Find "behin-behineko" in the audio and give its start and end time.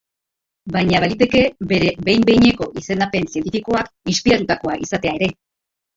2.09-2.69